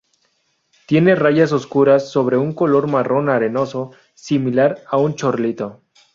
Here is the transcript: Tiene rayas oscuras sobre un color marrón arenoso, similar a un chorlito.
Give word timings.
Tiene 0.87 1.13
rayas 1.13 1.51
oscuras 1.51 2.09
sobre 2.09 2.35
un 2.35 2.55
color 2.55 2.87
marrón 2.87 3.29
arenoso, 3.29 3.91
similar 4.15 4.79
a 4.89 4.97
un 4.97 5.13
chorlito. 5.13 5.83